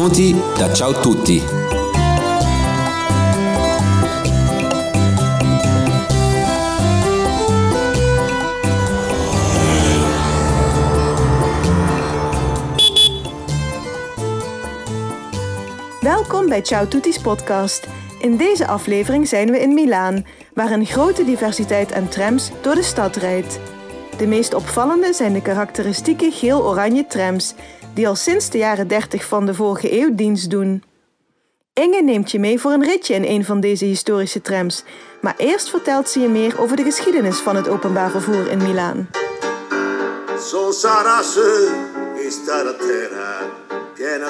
Da 0.00 0.72
Ciao 0.72 0.92
Tutti. 0.92 1.42
Welkom 16.00 16.48
bij 16.48 16.62
Ciao 16.62 16.88
Tutti's 16.88 17.18
podcast. 17.18 17.88
In 18.18 18.36
deze 18.36 18.66
aflevering 18.66 19.28
zijn 19.28 19.50
we 19.50 19.60
in 19.60 19.74
Milaan, 19.74 20.26
waar 20.54 20.70
een 20.70 20.86
grote 20.86 21.24
diversiteit 21.24 21.92
aan 21.92 22.08
trams 22.08 22.50
door 22.60 22.74
de 22.74 22.82
stad 22.82 23.16
rijdt. 23.16 23.69
De 24.20 24.26
meest 24.26 24.54
opvallende 24.54 25.12
zijn 25.12 25.32
de 25.32 25.42
karakteristieke 25.42 26.30
geel-oranje 26.30 27.06
trams, 27.06 27.54
die 27.94 28.08
al 28.08 28.14
sinds 28.14 28.50
de 28.50 28.58
jaren 28.58 28.88
30 28.88 29.24
van 29.24 29.46
de 29.46 29.54
vorige 29.54 30.00
eeuw 30.00 30.14
dienst 30.14 30.50
doen. 30.50 30.84
Inge 31.72 32.02
neemt 32.02 32.30
je 32.30 32.38
mee 32.38 32.60
voor 32.60 32.70
een 32.70 32.84
ritje 32.84 33.14
in 33.14 33.24
een 33.24 33.44
van 33.44 33.60
deze 33.60 33.84
historische 33.84 34.42
trams, 34.42 34.84
maar 35.20 35.34
eerst 35.36 35.70
vertelt 35.70 36.08
ze 36.08 36.20
je 36.20 36.28
meer 36.28 36.60
over 36.60 36.76
de 36.76 36.82
geschiedenis 36.82 37.38
van 37.38 37.56
het 37.56 37.68
openbaar 37.68 38.10
vervoer 38.10 38.50
in 38.50 38.62
Milaan. 38.62 39.08
Piena 43.94 44.26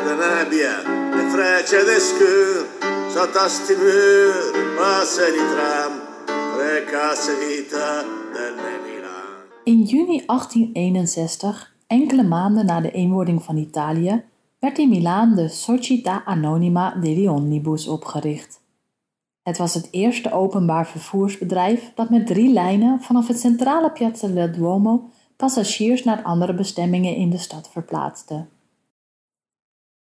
e 7.30 7.46
Milan 7.46 8.20
In 9.70 9.83
juni 9.83 10.23
1861, 10.27 11.74
enkele 11.87 12.23
maanden 12.23 12.66
na 12.66 12.80
de 12.80 12.90
eenwording 12.90 13.43
van 13.43 13.57
Italië, 13.57 14.23
werd 14.59 14.79
in 14.79 14.88
Milaan 14.88 15.35
de 15.35 15.49
Società 15.49 16.24
Anonima 16.24 16.95
degli 16.95 17.29
Omnibus 17.29 17.88
opgericht. 17.88 18.60
Het 19.43 19.59
was 19.59 19.74
het 19.74 19.88
eerste 19.90 20.32
openbaar 20.32 20.87
vervoersbedrijf 20.87 21.93
dat 21.95 22.10
met 22.10 22.27
drie 22.27 22.52
lijnen 22.52 23.01
vanaf 23.01 23.27
het 23.27 23.40
centrale 23.40 23.90
Piazza 23.90 24.29
del 24.29 24.52
Duomo 24.52 25.09
passagiers 25.37 26.05
naar 26.05 26.23
andere 26.23 26.55
bestemmingen 26.55 27.15
in 27.15 27.30
de 27.30 27.38
stad 27.38 27.71
verplaatste. 27.71 28.46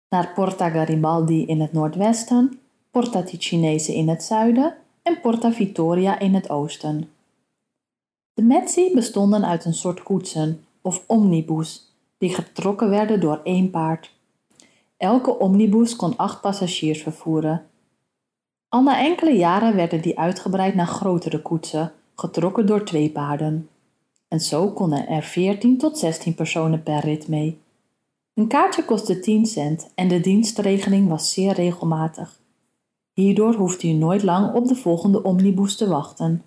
Naar 0.10 0.34
Porta 0.34 0.70
Garibaldi 0.70 1.46
in 1.46 1.62
het 1.62 1.74
noordwesten, 1.74 2.60
Porta 2.92 3.24
Ticinese 3.24 3.96
in 3.96 4.10
het 4.10 4.24
zuiden 4.24 4.76
en 5.02 5.22
Porta 5.22 5.52
Vittoria 5.52 6.20
in 6.20 6.34
het 6.34 6.50
oosten. 6.50 7.10
De 8.40 8.46
mezzi 8.46 8.92
bestonden 8.94 9.46
uit 9.46 9.66
een 9.66 9.74
soort 9.74 10.04
koetsen 10.04 10.64
of 10.82 11.04
omnibus 11.08 11.96
die 12.18 12.34
getrokken 12.34 12.90
werden 12.90 13.20
door 13.20 13.40
één 13.44 13.70
paard. 13.70 14.16
Elke 14.98 15.40
omnibus 15.40 15.96
kon 15.96 16.18
acht 16.18 16.42
passagiers 16.42 17.02
vervoeren. 17.02 17.66
Al 18.70 18.82
na 18.82 19.00
enkele 19.00 19.32
jaren 19.32 19.76
werden 19.76 20.02
die 20.02 20.20
uitgebreid 20.20 20.76
naar 20.76 20.88
grotere 20.88 21.42
koetsen, 21.42 21.92
getrokken 22.16 22.66
door 22.66 22.86
twee 22.86 23.10
paarden. 23.10 23.70
En 24.28 24.40
zo 24.40 24.72
konden 24.72 25.08
er 25.08 25.24
14 25.24 25.78
tot 25.78 25.98
16 25.98 26.36
personen 26.36 26.84
per 26.84 27.00
rit 27.00 27.28
mee. 27.28 27.62
Een 28.34 28.48
kaartje 28.48 28.86
kostte 28.86 29.20
10 29.20 29.46
cent 29.46 29.92
en 29.96 30.08
de 30.08 30.20
dienstregeling 30.20 31.10
was 31.10 31.34
zeer 31.34 31.54
regelmatig. 31.54 32.40
Hierdoor 33.14 33.54
hoefde 33.54 33.88
u 33.88 33.92
nooit 33.92 34.24
lang 34.24 34.54
op 34.54 34.68
de 34.68 34.76
volgende 34.76 35.24
omnibus 35.24 35.76
te 35.76 35.88
wachten. 35.88 36.44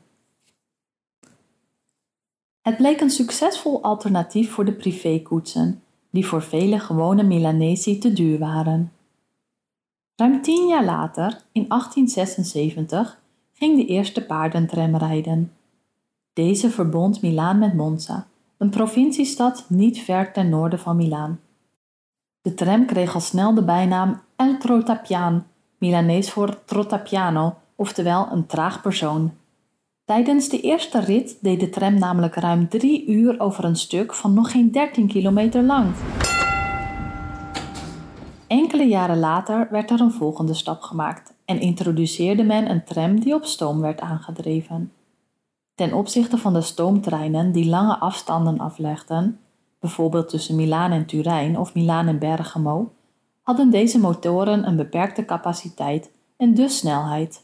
Het 2.62 2.76
bleek 2.76 3.00
een 3.00 3.10
succesvol 3.10 3.82
alternatief 3.82 4.50
voor 4.50 4.64
de 4.64 4.72
privékoetsen, 4.72 5.82
die 6.10 6.26
voor 6.26 6.42
vele 6.42 6.78
gewone 6.78 7.22
Milanesi 7.22 7.98
te 7.98 8.12
duur 8.12 8.38
waren. 8.38 8.92
Ruim 10.16 10.42
tien 10.42 10.68
jaar 10.68 10.84
later, 10.84 11.40
in 11.52 11.68
1876, 11.68 13.20
ging 13.52 13.76
de 13.76 13.86
eerste 13.86 14.26
paardentram 14.26 14.96
rijden. 14.96 15.52
Deze 16.32 16.70
verbond 16.70 17.22
Milaan 17.22 17.58
met 17.58 17.74
Monza, 17.74 18.26
een 18.56 18.70
provinciestad 18.70 19.64
niet 19.68 19.98
ver 19.98 20.32
ten 20.32 20.48
noorden 20.48 20.78
van 20.78 20.96
Milaan. 20.96 21.40
De 22.42 22.54
tram 22.54 22.86
kreeg 22.86 23.14
al 23.14 23.20
snel 23.20 23.54
de 23.54 23.64
bijnaam 23.64 24.20
El 24.36 24.58
Trotapian, 24.58 25.44
Milanees 25.78 26.30
voor 26.30 26.64
Trotapiano, 26.64 27.54
oftewel 27.76 28.28
een 28.32 28.46
traag 28.46 28.82
persoon. 28.82 29.32
Tijdens 30.04 30.48
de 30.48 30.60
eerste 30.60 31.00
rit 31.00 31.38
deed 31.40 31.60
de 31.60 31.68
tram 31.68 31.98
namelijk 31.98 32.34
ruim 32.34 32.68
drie 32.68 33.06
uur 33.06 33.40
over 33.40 33.64
een 33.64 33.76
stuk 33.76 34.14
van 34.14 34.34
nog 34.34 34.50
geen 34.50 34.70
13 34.70 35.06
kilometer 35.06 35.62
lang. 35.62 35.94
Enkele 38.46 38.84
jaren 38.84 39.18
later 39.18 39.68
werd 39.70 39.90
er 39.90 40.00
een 40.00 40.12
volgende 40.12 40.54
stap 40.54 40.80
gemaakt 40.80 41.34
en 41.44 41.60
introduceerde 41.60 42.42
men 42.42 42.70
een 42.70 42.84
tram 42.84 43.20
die 43.20 43.34
op 43.34 43.44
stoom 43.44 43.80
werd 43.80 44.00
aangedreven. 44.00 44.92
Ten 45.74 45.92
opzichte 45.92 46.38
van 46.38 46.52
de 46.52 46.60
stoomtreinen 46.60 47.52
die 47.52 47.68
lange 47.68 47.98
afstanden 47.98 48.58
aflegden, 48.58 49.40
bijvoorbeeld 49.80 50.28
tussen 50.28 50.56
Milaan 50.56 50.92
en 50.92 51.06
Turijn 51.06 51.58
of 51.58 51.74
Milaan 51.74 52.08
en 52.08 52.18
Bergamo, 52.18 52.92
hadden 53.42 53.70
deze 53.70 53.98
motoren 53.98 54.66
een 54.66 54.76
beperkte 54.76 55.24
capaciteit 55.24 56.10
en 56.36 56.54
dus 56.54 56.78
snelheid. 56.78 57.42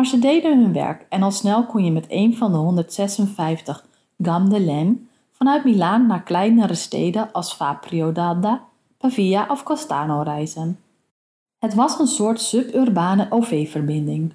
Maar 0.00 0.08
ze 0.08 0.18
deden 0.18 0.62
hun 0.62 0.72
werk 0.72 1.06
en 1.08 1.22
al 1.22 1.30
snel 1.30 1.66
kon 1.66 1.84
je 1.84 1.90
met 1.90 2.06
een 2.08 2.36
van 2.36 2.52
de 2.52 2.58
156 2.58 3.86
Gam 4.22 4.48
de 4.48 4.60
Laine 4.60 4.96
vanuit 5.32 5.64
Milaan 5.64 6.06
naar 6.06 6.22
kleinere 6.22 6.74
steden 6.74 7.32
als 7.32 7.52
Faprio 7.52 8.12
d'Adda, 8.12 8.64
Pavia 8.98 9.46
of 9.50 9.62
Costano 9.62 10.22
reizen. 10.22 10.78
Het 11.58 11.74
was 11.74 11.98
een 11.98 12.06
soort 12.06 12.40
suburbane 12.40 13.26
OV-verbinding. 13.30 14.32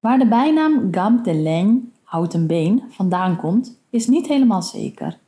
Waar 0.00 0.18
de 0.18 0.28
bijnaam 0.28 0.88
Gam 0.90 1.22
de 1.22 1.34
Laine, 1.34 1.80
houten 2.02 2.46
been, 2.46 2.82
vandaan 2.90 3.36
komt, 3.36 3.78
is 3.90 4.06
niet 4.06 4.26
helemaal 4.26 4.62
zeker. 4.62 5.18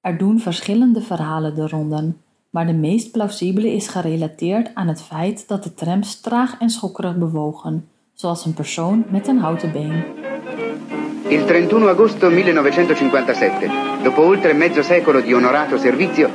Er 0.00 0.18
doen 0.18 0.40
verschillende 0.40 1.00
verhalen 1.00 1.54
de 1.54 1.68
ronden, 1.68 2.20
maar 2.50 2.66
de 2.66 2.74
meest 2.74 3.10
plausibele 3.10 3.72
is 3.72 3.88
gerelateerd 3.88 4.74
aan 4.74 4.88
het 4.88 5.02
feit 5.02 5.48
dat 5.48 5.62
de 5.62 5.74
trams 5.74 6.20
traag 6.20 6.58
en 6.58 6.70
schokkerig 6.70 7.16
bewogen, 7.16 7.88
zoals 8.16 8.44
een 8.44 8.54
persoon 8.54 9.04
met 9.08 9.28
een 9.28 9.38
houten 9.38 9.72
been. 9.72 10.04
Il 11.28 11.44
31 11.44 11.88
agosto 11.88 12.28
1957, 12.30 13.70
dopo 14.02 14.22
oltre 14.22 14.54
mezzo 14.54 14.82
secolo 14.82 15.20
di 15.20 15.34
onorato 15.34 15.76
servizio, 15.76 16.30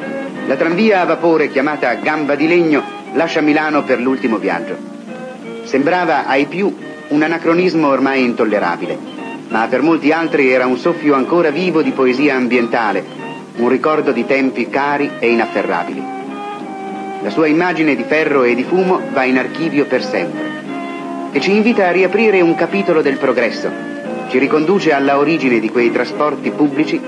la 0.45 0.55
tranvia 0.55 1.01
a 1.01 1.05
vapore 1.05 1.49
chiamata 1.49 1.95
Gamba 1.95 2.35
di 2.35 2.47
Legno 2.47 2.83
lascia 3.13 3.41
Milano 3.41 3.83
per 3.83 3.99
l'ultimo 3.99 4.37
viaggio. 4.37 4.77
Sembrava 5.63 6.27
ai 6.27 6.45
più 6.45 6.71
un 7.07 7.23
anacronismo 7.23 7.87
ormai 7.87 8.23
intollerabile, 8.25 8.97
ma 9.47 9.65
per 9.67 9.81
molti 9.81 10.11
altri 10.11 10.51
era 10.51 10.67
un 10.67 10.77
soffio 10.77 11.15
ancora 11.15 11.49
vivo 11.49 11.81
di 11.81 11.91
poesia 11.91 12.35
ambientale, 12.35 13.03
un 13.55 13.69
ricordo 13.69 14.11
di 14.11 14.27
tempi 14.27 14.69
cari 14.69 15.13
e 15.17 15.31
inafferrabili. 15.31 16.03
La 17.23 17.29
sua 17.31 17.47
immagine 17.47 17.95
di 17.95 18.03
ferro 18.03 18.43
e 18.43 18.53
di 18.53 18.63
fumo 18.63 19.01
va 19.13 19.23
in 19.23 19.39
archivio 19.39 19.85
per 19.85 20.03
sempre 20.03 20.60
e 21.31 21.39
ci 21.39 21.51
invita 21.51 21.87
a 21.87 21.91
riaprire 21.91 22.41
un 22.41 22.55
capitolo 22.55 23.01
del 23.01 23.17
progresso, 23.17 23.69
ci 24.29 24.37
riconduce 24.37 24.93
alla 24.93 25.17
origine 25.17 25.59
di 25.59 25.69
quei 25.69 25.91
trasporti 25.91 26.51
pubblici 26.51 26.99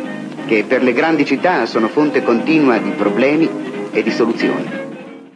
che 0.45 0.63
per 0.67 0.83
le 0.83 0.93
grandi 0.93 1.25
città 1.25 1.65
sono 1.65 1.87
fonte 1.87 2.23
continua 2.23 2.77
di 2.77 2.91
problemi 2.91 3.49
e 3.91 4.03
di 4.03 4.11
soluzioni. 4.11 4.81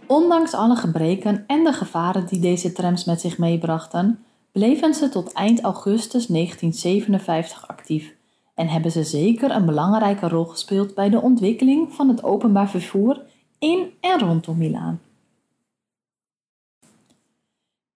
Ondanks 0.07 0.53
alle 0.53 0.75
gebreken 0.75 1.43
en 1.47 1.63
de 1.63 1.73
gevaren 1.73 2.25
die 2.25 2.39
deze 2.39 2.71
trams 2.71 3.05
met 3.05 3.21
zich 3.21 3.37
meebrachten, 3.37 4.23
bleven 4.51 4.93
ze 4.93 5.09
tot 5.09 5.33
eind 5.33 5.61
augustus 5.61 6.27
1957 6.27 7.67
actief 7.67 8.15
en 8.55 8.67
hebben 8.67 8.91
ze 8.91 9.03
zeker 9.03 9.51
een 9.51 9.65
belangrijke 9.65 10.27
rol 10.27 10.45
gespeeld 10.45 10.95
bij 10.95 11.09
de 11.09 11.21
ontwikkeling 11.21 11.93
van 11.93 12.07
het 12.07 12.23
openbaar 12.23 12.69
vervoer 12.69 13.21
in 13.59 13.91
en 13.99 14.19
rondom 14.19 14.57
Milaan. 14.57 14.99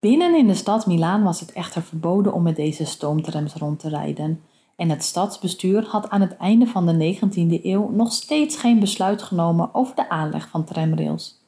Binnen 0.01 0.36
in 0.36 0.48
de 0.48 0.53
stad 0.53 0.86
Milaan 0.86 1.24
was 1.24 1.39
het 1.39 1.51
echter 1.51 1.81
verboden 1.81 2.33
om 2.33 2.44
met 2.44 2.56
deze 2.56 2.86
stoomtrams 2.86 3.53
rond 3.53 3.80
te 3.80 3.89
rijden 3.89 4.42
en 4.75 4.89
het 4.89 5.03
stadsbestuur 5.03 5.86
had 5.86 6.09
aan 6.09 6.21
het 6.21 6.38
einde 6.38 6.68
van 6.68 6.86
de 6.86 7.15
19e 7.15 7.63
eeuw 7.63 7.89
nog 7.89 8.12
steeds 8.12 8.57
geen 8.57 8.80
besluit 8.80 9.21
genomen 9.21 9.69
over 9.74 9.95
de 9.95 10.09
aanleg 10.09 10.50
van 10.50 10.63
tramrails. 10.63 11.39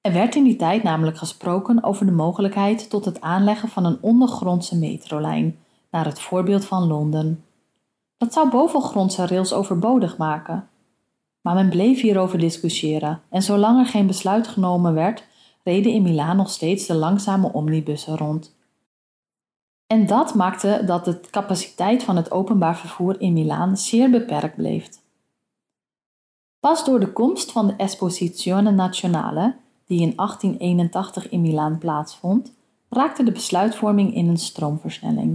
Er 0.00 0.12
werd 0.12 0.34
in 0.34 0.44
die 0.44 0.56
tijd 0.56 0.82
namelijk 0.82 1.16
gesproken 1.16 1.82
over 1.82 2.06
de 2.06 2.12
mogelijkheid 2.12 2.90
tot 2.90 3.04
het 3.04 3.20
aanleggen 3.20 3.68
van 3.68 3.84
een 3.84 3.98
ondergrondse 4.00 4.78
metrolijn, 4.78 5.58
naar 5.90 6.04
het 6.04 6.20
voorbeeld 6.20 6.64
van 6.64 6.86
Londen. 6.86 7.44
Dat 8.16 8.32
zou 8.32 8.50
bovengrondse 8.50 9.26
rails 9.26 9.52
overbodig 9.52 10.16
maken. 10.16 10.68
Maar 11.40 11.54
men 11.54 11.68
bleef 11.68 12.00
hierover 12.00 12.38
discussiëren 12.38 13.20
en 13.30 13.42
zolang 13.42 13.78
er 13.78 13.86
geen 13.86 14.06
besluit 14.06 14.48
genomen 14.48 14.94
werd, 14.94 15.24
reden 15.64 15.92
in 15.92 16.02
Milaan 16.02 16.36
nog 16.36 16.50
steeds 16.50 16.86
de 16.86 16.94
langzame 16.94 17.52
omnibussen 17.52 18.16
rond. 18.16 18.56
En 19.86 20.06
dat 20.06 20.34
maakte 20.34 20.82
dat 20.86 21.04
de 21.04 21.20
capaciteit 21.30 22.02
van 22.02 22.16
het 22.16 22.30
openbaar 22.30 22.76
vervoer 22.76 23.20
in 23.20 23.32
Milaan 23.32 23.76
zeer 23.76 24.10
beperkt 24.10 24.56
bleef. 24.56 24.88
Pas 26.60 26.84
door 26.84 27.00
de 27.00 27.12
komst 27.12 27.52
van 27.52 27.66
de 27.66 27.74
Esposizione 27.76 28.70
Nazionale, 28.70 29.56
die 29.86 30.00
in 30.00 30.12
1881 30.16 31.28
in 31.28 31.40
Milaan 31.40 31.78
plaatsvond, 31.78 32.52
raakte 32.88 33.22
de 33.22 33.32
besluitvorming 33.32 34.14
in 34.14 34.28
een 34.28 34.36
stroomversnelling. 34.36 35.30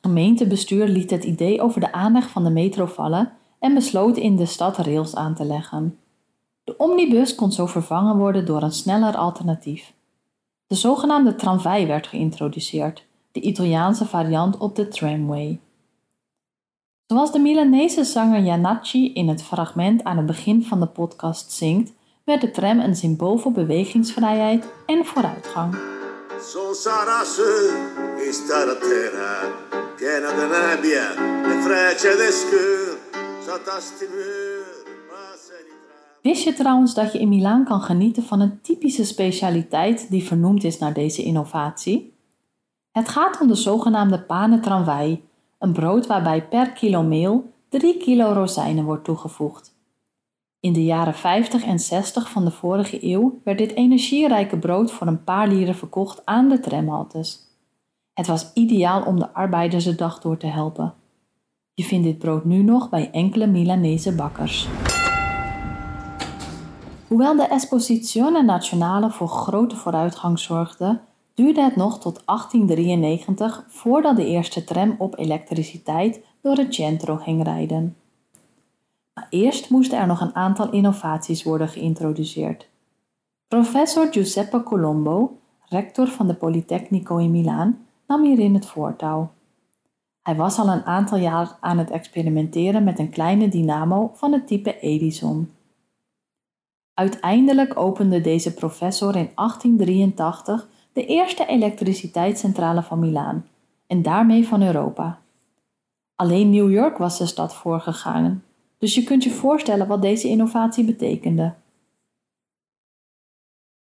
Het 0.00 0.12
gemeentebestuur 0.12 0.88
liet 0.88 1.10
het 1.10 1.24
idee 1.24 1.60
over 1.60 1.80
de 1.80 1.92
aanleg 1.92 2.28
van 2.28 2.44
de 2.44 2.50
metro 2.50 2.86
vallen 2.86 3.32
en 3.58 3.74
besloot 3.74 4.16
in 4.16 4.36
de 4.36 4.46
stad 4.46 4.76
rails 4.76 5.14
aan 5.14 5.34
te 5.34 5.44
leggen. 5.44 5.98
De 6.64 6.76
omnibus 6.76 7.34
kon 7.34 7.52
zo 7.52 7.66
vervangen 7.66 8.16
worden 8.16 8.46
door 8.46 8.62
een 8.62 8.72
sneller 8.72 9.16
alternatief. 9.16 9.92
De 10.66 10.74
zogenaamde 10.74 11.34
tramway 11.34 11.86
werd 11.86 12.06
geïntroduceerd, 12.06 13.06
de 13.32 13.40
Italiaanse 13.40 14.06
variant 14.06 14.56
op 14.56 14.76
de 14.76 14.88
tramway. 14.88 15.60
Zoals 17.06 17.32
de 17.32 17.38
Milanese 17.38 18.04
zanger 18.04 18.42
Janacci 18.42 19.12
in 19.12 19.28
het 19.28 19.42
fragment 19.42 20.04
aan 20.04 20.16
het 20.16 20.26
begin 20.26 20.64
van 20.64 20.80
de 20.80 20.86
podcast 20.86 21.52
zingt, 21.52 21.92
werd 22.24 22.40
de 22.40 22.50
tram 22.50 22.80
een 22.80 22.96
symbool 22.96 23.38
voor 23.38 23.52
bewegingsvrijheid 23.52 24.64
en 24.86 25.04
vooruitgang. 25.04 25.76
Son 26.40 26.74
sarà 26.74 27.24
su 27.24 27.52
questa 28.16 28.76
terra 28.80 29.34
piena 29.96 30.30
nebbia, 30.46 31.14
le 31.48 31.62
frecce 31.62 32.16
de 32.16 32.30
scur, 32.32 32.98
sotto 33.46 34.53
Wist 36.24 36.44
je 36.44 36.52
trouwens 36.52 36.94
dat 36.94 37.12
je 37.12 37.18
in 37.18 37.28
Milaan 37.28 37.64
kan 37.64 37.80
genieten 37.80 38.22
van 38.22 38.40
een 38.40 38.60
typische 38.60 39.04
specialiteit 39.04 40.10
die 40.10 40.24
vernoemd 40.24 40.64
is 40.64 40.78
naar 40.78 40.92
deze 40.92 41.22
innovatie? 41.22 42.14
Het 42.92 43.08
gaat 43.08 43.40
om 43.40 43.48
de 43.48 43.54
zogenaamde 43.54 44.20
pane 44.22 44.60
tramway, 44.60 45.22
een 45.58 45.72
brood 45.72 46.06
waarbij 46.06 46.48
per 46.48 46.72
kilo 46.72 47.02
meel 47.02 47.52
3 47.68 47.96
kilo 47.96 48.32
rozijnen 48.32 48.84
wordt 48.84 49.04
toegevoegd. 49.04 49.76
In 50.60 50.72
de 50.72 50.84
jaren 50.84 51.14
50 51.14 51.64
en 51.64 51.78
60 51.78 52.30
van 52.30 52.44
de 52.44 52.50
vorige 52.50 53.06
eeuw 53.06 53.40
werd 53.42 53.58
dit 53.58 53.74
energierijke 53.74 54.58
brood 54.58 54.92
voor 54.92 55.06
een 55.06 55.24
paar 55.24 55.48
lieren 55.48 55.74
verkocht 55.74 56.26
aan 56.26 56.48
de 56.48 56.60
tramhaltes. 56.60 57.38
Het 58.12 58.26
was 58.26 58.50
ideaal 58.54 59.02
om 59.02 59.18
de 59.18 59.32
arbeiders 59.32 59.84
de 59.84 59.94
dag 59.94 60.20
door 60.20 60.36
te 60.36 60.46
helpen. 60.46 60.94
Je 61.74 61.84
vindt 61.84 62.04
dit 62.04 62.18
brood 62.18 62.44
nu 62.44 62.62
nog 62.62 62.88
bij 62.88 63.10
enkele 63.10 63.46
Milanese 63.46 64.14
bakkers. 64.14 64.68
Hoewel 67.08 67.36
de 67.36 67.42
Esposizione 67.42 68.42
Nazionale 68.42 69.10
voor 69.10 69.28
grote 69.28 69.76
vooruitgang 69.76 70.38
zorgde, 70.38 71.00
duurde 71.34 71.62
het 71.62 71.76
nog 71.76 72.00
tot 72.00 72.22
1893 72.24 73.64
voordat 73.68 74.16
de 74.16 74.26
eerste 74.26 74.64
tram 74.64 74.94
op 74.98 75.18
elektriciteit 75.18 76.20
door 76.40 76.56
het 76.56 76.74
centro 76.74 77.16
ging 77.16 77.42
rijden. 77.42 77.96
Maar 79.14 79.26
eerst 79.30 79.70
moesten 79.70 79.98
er 79.98 80.06
nog 80.06 80.20
een 80.20 80.34
aantal 80.34 80.70
innovaties 80.70 81.42
worden 81.42 81.68
geïntroduceerd. 81.68 82.68
Professor 83.48 84.06
Giuseppe 84.10 84.62
Colombo, 84.62 85.38
rector 85.68 86.06
van 86.06 86.26
de 86.26 86.34
Politecnico 86.34 87.16
in 87.16 87.30
Milaan, 87.30 87.78
nam 88.06 88.22
hierin 88.22 88.54
het 88.54 88.66
voortouw. 88.66 89.30
Hij 90.22 90.36
was 90.36 90.58
al 90.58 90.68
een 90.68 90.84
aantal 90.84 91.18
jaar 91.18 91.56
aan 91.60 91.78
het 91.78 91.90
experimenteren 91.90 92.84
met 92.84 92.98
een 92.98 93.10
kleine 93.10 93.48
dynamo 93.48 94.10
van 94.14 94.32
het 94.32 94.46
type 94.46 94.78
Edison. 94.78 95.50
Uiteindelijk 96.94 97.76
opende 97.76 98.20
deze 98.20 98.54
professor 98.54 99.16
in 99.16 99.30
1883 99.34 100.68
de 100.92 101.06
eerste 101.06 101.46
elektriciteitscentrale 101.46 102.82
van 102.82 102.98
Milaan 102.98 103.46
en 103.86 104.02
daarmee 104.02 104.46
van 104.46 104.62
Europa. 104.62 105.18
Alleen 106.16 106.50
New 106.50 106.72
York 106.72 106.98
was 106.98 107.18
de 107.18 107.26
stad 107.26 107.54
voorgegaan, 107.54 108.42
dus 108.78 108.94
je 108.94 109.04
kunt 109.04 109.24
je 109.24 109.30
voorstellen 109.30 109.86
wat 109.86 110.02
deze 110.02 110.28
innovatie 110.28 110.84
betekende. 110.84 111.54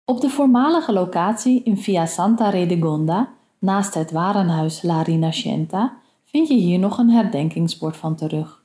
Op 0.05 0.21
de 0.21 0.29
voormalige 0.29 0.93
locatie 0.93 1.63
in 1.63 1.77
Via 1.77 2.05
Santa 2.05 2.49
Redegonda, 2.49 3.29
naast 3.59 3.93
het 3.93 4.11
warenhuis 4.11 4.81
La 4.81 5.01
Rinascenta, 5.01 5.97
vind 6.25 6.47
je 6.47 6.53
hier 6.55 6.79
nog 6.79 6.97
een 6.97 7.09
herdenkingsbord 7.09 7.97
van 7.97 8.15
terug. 8.15 8.58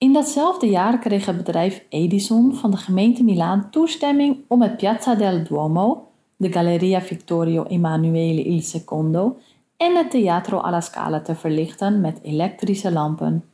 In 0.00 0.12
datzelfde 0.12 0.66
jaar 0.66 0.98
kreeg 0.98 1.26
het 1.26 1.36
bedrijf 1.36 1.84
Edison 1.88 2.54
van 2.54 2.70
de 2.70 2.76
gemeente 2.76 3.24
Milaan 3.24 3.70
toestemming 3.70 4.36
om 4.48 4.62
het 4.62 4.76
Piazza 4.76 5.14
del 5.14 5.44
Duomo, 5.44 6.08
de 6.36 6.52
Galleria 6.52 7.00
Vittorio 7.00 7.64
Emanuele 7.64 8.44
il 8.44 8.62
Secondo 8.62 9.36
en 9.76 9.96
het 9.96 10.10
Teatro 10.10 10.58
alla 10.58 10.80
Scala 10.80 11.20
te 11.20 11.34
verlichten 11.34 12.00
met 12.00 12.18
elektrische 12.22 12.92
lampen. 12.92 13.44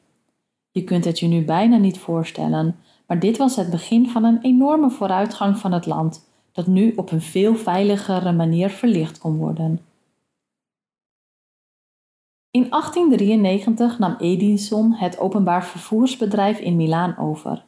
Je 0.71 0.85
kunt 0.85 1.05
het 1.05 1.19
je 1.19 1.27
nu 1.27 1.45
bijna 1.45 1.77
niet 1.77 1.99
voorstellen, 1.99 2.77
maar 3.07 3.19
dit 3.19 3.37
was 3.37 3.57
het 3.57 3.71
begin 3.71 4.09
van 4.09 4.25
een 4.25 4.39
enorme 4.43 4.91
vooruitgang 4.91 5.59
van 5.59 5.73
het 5.73 5.87
land, 5.87 6.29
dat 6.53 6.67
nu 6.67 6.93
op 6.97 7.11
een 7.11 7.23
veel 7.23 7.57
veiligere 7.57 8.33
manier 8.33 8.71
verlicht 8.71 9.19
kon 9.19 9.37
worden. 9.37 9.81
In 12.57 12.67
1893 12.71 13.99
nam 13.99 14.17
Edison 14.19 14.93
het 14.93 15.19
openbaar 15.19 15.65
vervoersbedrijf 15.65 16.59
in 16.59 16.77
Milaan 16.77 17.19
over. 17.19 17.65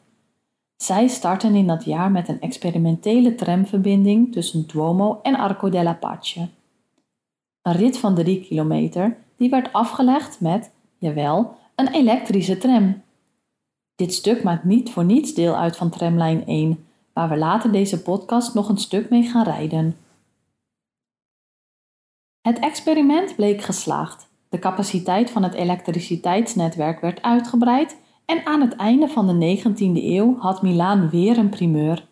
Zij 0.75 1.07
startten 1.07 1.55
in 1.55 1.67
dat 1.67 1.85
jaar 1.85 2.11
met 2.11 2.27
een 2.27 2.41
experimentele 2.41 3.35
tramverbinding 3.35 4.31
tussen 4.31 4.67
Duomo 4.67 5.19
en 5.21 5.35
Arco 5.35 5.69
della 5.69 5.93
Pace. 5.93 6.49
Een 7.61 7.73
rit 7.73 7.97
van 7.97 8.15
3 8.15 8.41
kilometer 8.41 9.17
die 9.35 9.49
werd 9.49 9.73
afgelegd 9.73 10.41
met, 10.41 10.71
jawel, 10.97 11.55
een 11.75 11.87
elektrische 11.87 12.57
tram. 12.57 13.01
Dit 13.95 14.13
stuk 14.13 14.43
maakt 14.43 14.63
niet 14.63 14.91
voor 14.91 15.05
niets 15.05 15.33
deel 15.33 15.55
uit 15.55 15.77
van 15.77 15.89
tramlijn 15.89 16.45
1, 16.45 16.87
waar 17.13 17.29
we 17.29 17.37
later 17.37 17.71
deze 17.71 18.01
podcast 18.01 18.53
nog 18.53 18.69
een 18.69 18.77
stuk 18.77 19.09
mee 19.09 19.23
gaan 19.23 19.43
rijden. 19.43 19.97
Het 22.41 22.59
experiment 22.59 23.35
bleek 23.35 23.61
geslaagd. 23.61 24.28
De 24.49 24.59
capaciteit 24.59 25.29
van 25.29 25.43
het 25.43 25.53
elektriciteitsnetwerk 25.53 26.99
werd 26.99 27.21
uitgebreid 27.21 27.97
en 28.25 28.45
aan 28.45 28.61
het 28.61 28.75
einde 28.75 29.07
van 29.07 29.27
de 29.27 29.57
19e 29.57 30.03
eeuw 30.03 30.37
had 30.39 30.61
Milaan 30.61 31.09
weer 31.09 31.37
een 31.37 31.49
primeur. 31.49 32.07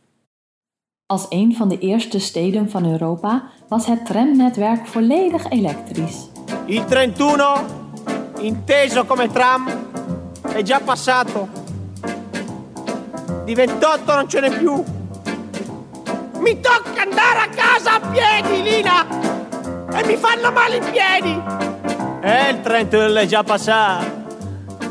Als 1.05 1.25
een 1.29 1.55
van 1.55 1.69
de 1.69 1.79
eerste 1.79 2.19
steden 2.19 2.69
van 2.69 2.91
Europa 2.91 3.49
was 3.67 3.85
het 3.85 4.05
tramnetwerk 4.05 4.87
volledig 4.87 5.49
elektrisch. 5.49 6.29
Il 6.65 6.83
31, 6.89 7.63
inteso 8.41 9.05
come 9.05 9.27
tram, 9.27 9.67
è 10.41 10.61
già 10.61 10.79
passato. 10.79 11.47
Di 13.45 13.53
28 13.53 14.15
non 14.15 14.27
ce 14.27 14.39
n'è 14.39 14.57
più. 14.57 14.83
Mi 16.39 16.59
tocca 16.59 17.01
andare 17.01 17.39
a 17.39 17.49
casa 17.49 17.93
a 17.93 17.99
piedi, 17.99 18.61
Lina! 18.61 19.05
E 19.91 20.05
mi 20.05 20.15
fanno 20.15 20.51
male 20.51 20.77
i 20.77 20.81
piedi! 20.91 21.76
E 22.27 22.49
il 22.49 22.59
31 22.59 23.19
è 23.19 23.25
già 23.25 23.41
passato. 23.41 24.03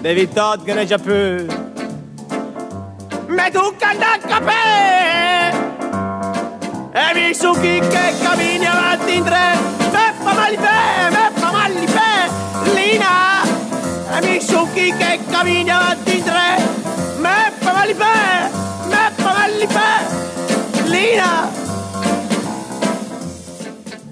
De 0.01 0.15
28 0.15 0.65
che 0.65 0.73
ne 0.73 0.81
è 0.81 0.85
già 0.87 0.97
più. 0.97 1.13
Me 3.27 3.51
tocca 3.53 3.89
andare 3.91 4.21
a 4.23 4.27
capire! 4.27 5.53
E 6.93 7.13
mi 7.13 7.35
succhi 7.35 7.79
che 7.79 8.15
cammini 8.23 8.65
avanti 8.65 9.17
in 9.17 9.25
tre. 9.25 9.55
Me 9.93 10.15
fa 10.19 10.33
male 10.33 10.55
i 10.55 10.57
piedi, 10.57 11.15
me 11.15 11.31
fa 11.35 11.51
male 11.51 11.79
i 11.79 11.85
piedi, 11.85 12.75
Lina! 12.75 13.43
E 14.13 14.27
mi 14.27 14.41
succhi 14.41 14.95
che 14.97 15.21
cammini 15.29 15.71
avanti 15.71 16.17
in 16.17 16.25
tre. 16.25 16.57
Me 17.19 17.53
fa 17.59 17.73
male 17.73 17.91
i 17.91 17.95
piedi, 17.95 18.89
me 18.89 19.13
fa 19.15 19.33
male 19.35 19.63
i 19.63 19.67
piedi, 19.67 20.89
Lina! 20.89 21.66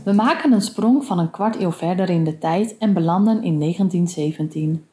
We 0.04 0.12
maken 0.12 0.52
een 0.52 0.60
sprong 0.60 1.04
van 1.04 1.18
een 1.18 1.30
kwart 1.30 1.60
eeuw 1.60 1.72
verder 1.72 2.10
in 2.10 2.24
de 2.24 2.38
tijd 2.38 2.78
en 2.78 2.92
belanden 2.92 3.42
in 3.42 3.60
1917. 3.60 4.86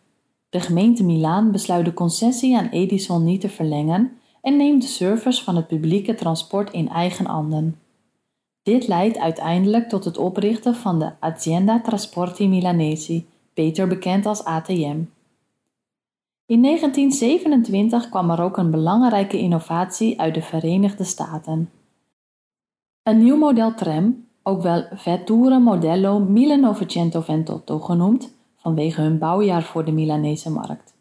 De 0.49 0.59
gemeente 0.59 1.03
Milaan 1.03 1.51
besluit 1.51 1.85
de 1.85 1.93
concessie 1.93 2.57
aan 2.57 2.69
Edison 2.69 3.23
niet 3.23 3.41
te 3.41 3.49
verlengen 3.49 4.11
en 4.41 4.57
neemt 4.57 4.81
de 4.81 4.87
service 4.87 5.43
van 5.43 5.55
het 5.55 5.67
publieke 5.67 6.15
transport 6.15 6.71
in 6.71 6.89
eigen 6.89 7.25
handen. 7.25 7.79
Dit 8.63 8.87
leidt 8.87 9.17
uiteindelijk 9.17 9.89
tot 9.89 10.05
het 10.05 10.17
oprichten 10.17 10.75
van 10.75 10.99
de 10.99 11.11
Azienda 11.19 11.81
Trasporti 11.81 12.47
Milanesi, 12.47 13.27
beter 13.53 13.87
bekend 13.87 14.25
als 14.25 14.43
ATM. 14.43 14.99
In 16.45 16.61
1927 16.61 18.09
kwam 18.09 18.29
er 18.29 18.41
ook 18.41 18.57
een 18.57 18.71
belangrijke 18.71 19.37
innovatie 19.37 20.19
uit 20.19 20.33
de 20.33 20.41
Verenigde 20.41 21.03
Staten. 21.03 21.69
Een 23.03 23.23
nieuw 23.23 23.37
model 23.37 23.73
tram, 23.73 24.29
ook 24.43 24.61
wel 24.61 24.85
Vetture 24.93 25.59
Modello 25.59 26.25
1928 26.33 27.85
genoemd, 27.85 28.33
vanwege 28.57 29.01
hun 29.01 29.17
bouwjaar 29.17 29.63
voor 29.63 29.85
de 29.85 29.91
Milanese 29.91 30.49
markt. 30.49 30.93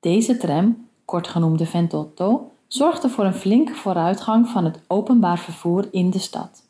Deze 0.00 0.36
tram, 0.36 0.88
kort 1.04 1.28
genoemd 1.28 1.58
de 1.58 1.66
Ventotto, 1.66 2.50
zorgde 2.66 3.08
voor 3.08 3.24
een 3.24 3.34
flinke 3.34 3.74
vooruitgang 3.74 4.48
van 4.48 4.64
het 4.64 4.80
openbaar 4.86 5.38
vervoer 5.38 5.88
in 5.90 6.10
de 6.10 6.18
stad. 6.18 6.68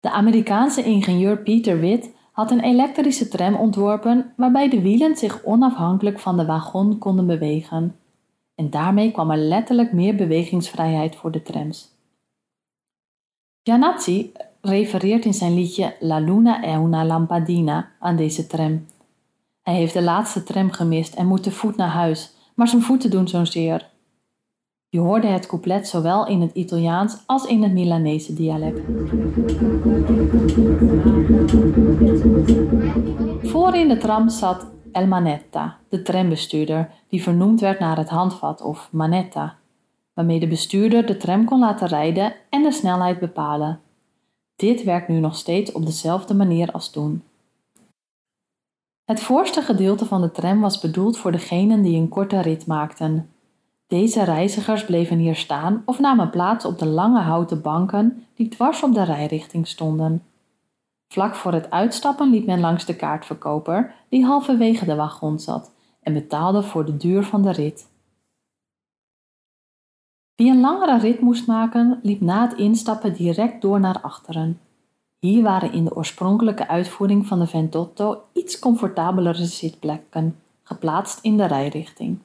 De 0.00 0.10
Amerikaanse 0.10 0.82
ingenieur 0.82 1.38
Peter 1.38 1.80
Witt 1.80 2.10
had 2.32 2.50
een 2.50 2.60
elektrische 2.60 3.28
tram 3.28 3.54
ontworpen 3.54 4.32
waarbij 4.36 4.68
de 4.68 4.82
wielen 4.82 5.16
zich 5.16 5.44
onafhankelijk 5.44 6.20
van 6.20 6.36
de 6.36 6.44
wagon 6.44 6.98
konden 6.98 7.26
bewegen. 7.26 7.96
En 8.54 8.70
daarmee 8.70 9.10
kwam 9.10 9.30
er 9.30 9.36
letterlijk 9.36 9.92
meer 9.92 10.14
bewegingsvrijheid 10.14 11.16
voor 11.16 11.30
de 11.30 11.42
trams. 11.42 11.93
Giannazzi 13.66 14.32
refereert 14.60 15.24
in 15.24 15.34
zijn 15.34 15.54
liedje 15.54 15.96
La 16.00 16.18
Luna 16.18 16.60
è 16.60 16.74
una 16.76 17.04
lampadina 17.04 17.90
aan 17.98 18.16
deze 18.16 18.46
tram. 18.46 18.86
Hij 19.62 19.74
heeft 19.74 19.92
de 19.92 20.02
laatste 20.02 20.42
tram 20.42 20.70
gemist 20.70 21.14
en 21.14 21.26
moet 21.26 21.42
te 21.42 21.50
voet 21.50 21.76
naar 21.76 21.88
huis, 21.88 22.32
maar 22.54 22.68
zijn 22.68 22.82
voeten 22.82 23.10
doen 23.10 23.28
zo'n 23.28 23.46
zeer. 23.46 23.90
Je 24.88 24.98
hoorde 24.98 25.26
het 25.26 25.46
couplet 25.46 25.88
zowel 25.88 26.26
in 26.26 26.40
het 26.40 26.54
Italiaans 26.54 27.16
als 27.26 27.44
in 27.44 27.62
het 27.62 27.72
Milanese 27.72 28.34
dialect. 28.34 28.80
Voor 33.42 33.74
in 33.74 33.88
de 33.88 33.96
tram 33.98 34.28
zat 34.28 34.66
El 34.92 35.06
Manetta, 35.06 35.76
de 35.88 36.02
trambestuurder, 36.02 36.90
die 37.08 37.22
vernoemd 37.22 37.60
werd 37.60 37.78
naar 37.78 37.96
het 37.96 38.08
handvat 38.08 38.62
of 38.62 38.88
manetta, 38.92 39.56
waarmee 40.14 40.40
de 40.40 40.48
bestuurder 40.48 41.06
de 41.06 41.16
tram 41.16 41.44
kon 41.44 41.58
laten 41.58 41.88
rijden 41.88 42.34
en 42.50 42.62
de 42.62 42.72
snelheid 42.72 43.18
bepalen. 43.18 43.80
Dit 44.56 44.84
werkt 44.84 45.08
nu 45.08 45.18
nog 45.18 45.36
steeds 45.36 45.72
op 45.72 45.86
dezelfde 45.86 46.34
manier 46.34 46.72
als 46.72 46.90
toen. 46.90 47.22
Het 49.04 49.20
voorste 49.20 49.62
gedeelte 49.62 50.04
van 50.04 50.20
de 50.20 50.30
tram 50.30 50.60
was 50.60 50.80
bedoeld 50.80 51.18
voor 51.18 51.32
degenen 51.32 51.82
die 51.82 52.00
een 52.00 52.08
korte 52.08 52.40
rit 52.40 52.66
maakten. 52.66 53.28
Deze 53.86 54.24
reizigers 54.24 54.84
bleven 54.84 55.18
hier 55.18 55.36
staan 55.36 55.82
of 55.86 55.98
namen 55.98 56.30
plaats 56.30 56.64
op 56.64 56.78
de 56.78 56.86
lange 56.86 57.20
houten 57.20 57.62
banken 57.62 58.26
die 58.34 58.48
dwars 58.48 58.82
op 58.82 58.94
de 58.94 59.02
rijrichting 59.02 59.68
stonden. 59.68 60.22
Vlak 61.08 61.34
voor 61.34 61.52
het 61.52 61.70
uitstappen 61.70 62.30
liep 62.30 62.46
men 62.46 62.60
langs 62.60 62.84
de 62.84 62.96
kaartverkoper 62.96 63.94
die 64.08 64.24
halverwege 64.24 64.84
de 64.84 64.94
wagon 64.94 65.38
zat 65.38 65.72
en 66.02 66.12
betaalde 66.12 66.62
voor 66.62 66.84
de 66.84 66.96
duur 66.96 67.24
van 67.24 67.42
de 67.42 67.52
rit. 67.52 67.92
Wie 70.36 70.50
een 70.50 70.60
langere 70.60 70.98
rit 70.98 71.20
moest 71.20 71.46
maken, 71.46 71.98
liep 72.02 72.20
na 72.20 72.48
het 72.48 72.58
instappen 72.58 73.14
direct 73.14 73.62
door 73.62 73.80
naar 73.80 74.00
achteren. 74.00 74.60
Hier 75.18 75.42
waren 75.42 75.72
in 75.72 75.84
de 75.84 75.96
oorspronkelijke 75.96 76.68
uitvoering 76.68 77.26
van 77.26 77.38
de 77.38 77.46
Ventotto 77.46 78.22
iets 78.32 78.58
comfortabelere 78.58 79.44
zitplekken, 79.44 80.36
geplaatst 80.62 81.18
in 81.22 81.36
de 81.36 81.44
rijrichting. 81.44 82.18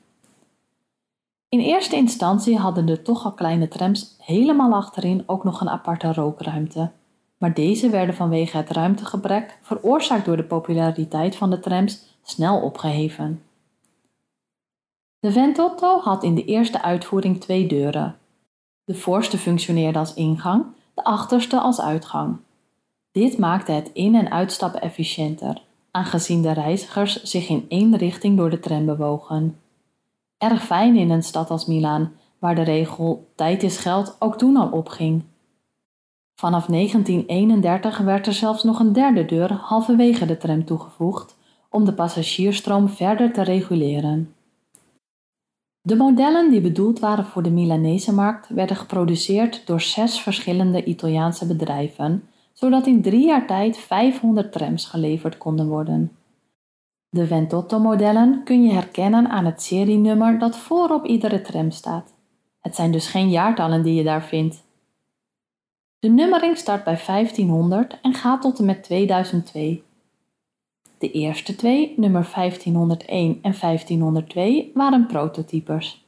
In 1.49 1.59
eerste 1.59 1.95
instantie 1.95 2.57
hadden 2.57 2.85
de 2.85 3.01
toch 3.01 3.25
al 3.25 3.31
kleine 3.31 3.67
trams 3.67 4.15
helemaal 4.17 4.73
achterin 4.73 5.23
ook 5.25 5.43
nog 5.43 5.61
een 5.61 5.69
aparte 5.69 6.13
rookruimte, 6.13 6.91
maar 7.37 7.53
deze 7.53 7.89
werden 7.89 8.15
vanwege 8.15 8.57
het 8.57 8.69
ruimtegebrek, 8.69 9.59
veroorzaakt 9.61 10.25
door 10.25 10.37
de 10.37 10.43
populariteit 10.43 11.35
van 11.35 11.49
de 11.49 11.59
trams, 11.59 12.17
snel 12.23 12.61
opgeheven. 12.61 13.41
De 15.19 15.31
Ventotto 15.31 15.99
had 15.99 16.23
in 16.23 16.35
de 16.35 16.45
eerste 16.45 16.81
uitvoering 16.81 17.41
twee 17.41 17.67
deuren. 17.67 18.17
De 18.83 18.95
voorste 18.95 19.37
functioneerde 19.37 19.99
als 19.99 20.13
ingang, 20.13 20.65
de 20.93 21.03
achterste 21.03 21.59
als 21.59 21.81
uitgang. 21.81 22.37
Dit 23.11 23.37
maakte 23.37 23.71
het 23.71 23.89
in- 23.93 24.15
en 24.15 24.31
uitstappen 24.31 24.81
efficiënter, 24.81 25.61
aangezien 25.91 26.41
de 26.41 26.51
reizigers 26.51 27.23
zich 27.23 27.49
in 27.49 27.65
één 27.69 27.97
richting 27.97 28.37
door 28.37 28.49
de 28.49 28.59
tram 28.59 28.85
bewogen. 28.85 29.59
Erg 30.37 30.63
fijn 30.63 30.95
in 30.95 31.09
een 31.09 31.23
stad 31.23 31.49
als 31.49 31.65
Milaan, 31.65 32.11
waar 32.39 32.55
de 32.55 32.63
regel 32.63 33.27
tijd 33.35 33.63
is 33.63 33.77
geld 33.77 34.15
ook 34.19 34.37
toen 34.37 34.57
al 34.57 34.69
opging. 34.69 35.23
Vanaf 36.35 36.65
1931 36.65 37.97
werd 37.97 38.27
er 38.27 38.33
zelfs 38.33 38.63
nog 38.63 38.79
een 38.79 38.93
derde 38.93 39.25
deur 39.25 39.53
halverwege 39.53 40.25
de 40.25 40.37
tram 40.37 40.65
toegevoegd 40.65 41.37
om 41.69 41.85
de 41.85 41.93
passagiersstroom 41.93 42.89
verder 42.89 43.33
te 43.33 43.41
reguleren. 43.41 44.33
De 45.81 45.95
modellen 45.95 46.51
die 46.51 46.61
bedoeld 46.61 46.99
waren 46.99 47.25
voor 47.25 47.43
de 47.43 47.51
Milanese 47.51 48.13
markt 48.13 48.49
werden 48.49 48.75
geproduceerd 48.75 49.67
door 49.67 49.81
zes 49.81 50.21
verschillende 50.21 50.83
Italiaanse 50.83 51.47
bedrijven, 51.47 52.23
zodat 52.53 52.87
in 52.87 53.01
drie 53.01 53.25
jaar 53.25 53.47
tijd 53.47 53.77
500 53.77 54.51
trams 54.51 54.85
geleverd 54.85 55.37
konden 55.37 55.67
worden. 55.67 56.11
De 57.09 57.27
Ventotto-modellen 57.27 58.43
kun 58.43 58.63
je 58.63 58.71
herkennen 58.71 59.29
aan 59.29 59.45
het 59.45 59.61
serienummer 59.61 60.39
dat 60.39 60.57
voorop 60.57 61.05
iedere 61.05 61.41
tram 61.41 61.71
staat. 61.71 62.13
Het 62.59 62.75
zijn 62.75 62.91
dus 62.91 63.07
geen 63.07 63.29
jaartallen 63.29 63.83
die 63.83 63.93
je 63.93 64.03
daar 64.03 64.23
vindt. 64.23 64.63
De 65.99 66.09
nummering 66.09 66.57
start 66.57 66.83
bij 66.83 67.01
1500 67.05 67.99
en 68.01 68.13
gaat 68.13 68.41
tot 68.41 68.59
en 68.59 68.65
met 68.65 68.83
2002. 68.83 69.83
De 70.99 71.11
eerste 71.11 71.55
twee, 71.55 71.93
nummer 71.95 72.29
1501 72.35 73.39
en 73.41 73.55
1502, 73.59 74.71
waren 74.73 75.05
prototypes. 75.05 76.05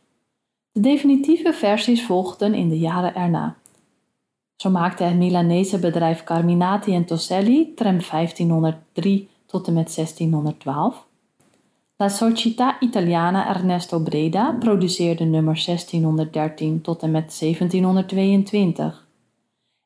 De 0.71 0.79
definitieve 0.79 1.53
versies 1.53 2.05
volgden 2.05 2.53
in 2.53 2.69
de 2.69 2.79
jaren 2.79 3.15
erna. 3.15 3.55
Zo 4.55 4.69
maakte 4.69 5.03
het 5.03 5.17
Milanese 5.17 5.79
bedrijf 5.79 6.23
Carminati 6.23 6.93
en 6.95 7.05
Toselli 7.05 7.73
tram 7.75 7.99
1503 8.11 9.29
tot 9.45 9.67
en 9.67 9.73
met 9.73 9.95
1612. 9.95 11.05
La 11.95 12.09
Società 12.09 12.79
Italiana 12.79 13.55
Ernesto 13.55 13.99
Breda 13.99 14.55
produceerde 14.59 15.23
nummer 15.23 15.63
1613 15.65 16.81
tot 16.81 17.01
en 17.01 17.11
met 17.11 17.37
1722. 17.39 19.07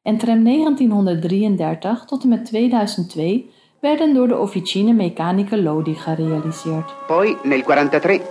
En 0.02 0.18
tram 0.18 0.44
1933 0.44 2.06
tot 2.06 2.24
en 2.24 2.30
met 2.30 2.46
2002 2.46 3.50
werden 3.86 4.14
door 4.14 4.28
de 4.28 4.38
Officine 4.38 4.94
Meccanica 4.94 5.58
Lodi 5.58 5.96
gerealiseerd. 5.96 6.94
Poi 7.08 7.38
nel 7.44 7.62
43 7.62 8.22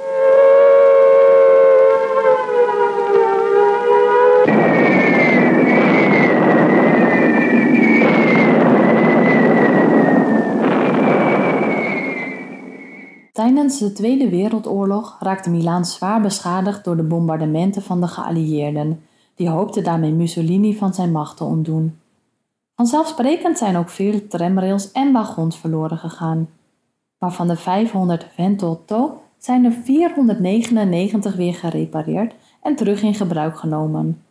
Tijdens 13.33 13.79
de 13.79 13.93
Tweede 13.93 14.29
Wereldoorlog 14.29 15.17
raakte 15.21 15.51
Milaan 15.51 15.85
zwaar 15.85 16.21
beschadigd 16.21 16.85
door 16.85 16.97
de 16.97 17.03
bombardementen 17.03 17.83
van 17.83 18.01
de 18.01 18.07
geallieerden, 18.07 19.01
die 19.35 19.49
hoopten 19.49 19.85
daarmee 19.85 20.13
Mussolini 20.13 20.77
van 20.77 20.95
zijn 20.95 21.13
macht 21.13 21.37
te 21.37 21.45
ontdoen. 21.45 22.03
Vanzelfsprekend 22.77 23.59
zijn 23.59 23.77
ook 23.77 23.89
veel 23.89 24.27
tramrails 24.29 24.93
en 24.93 25.13
wagons 25.13 25.59
verloren 25.59 25.99
gegaan. 25.99 26.49
Maar 27.19 27.33
van 27.33 27.49
de 27.49 27.57
500 27.57 28.27
Ventotto 28.35 29.23
zijn 29.39 29.65
er 29.65 29.73
499 29.73 31.35
weer 31.35 31.55
gerepareerd 31.55 32.35
en 32.63 32.77
terug 32.77 33.03
in 33.03 33.15
gebruik 33.15 33.59
genomen. 33.59 34.23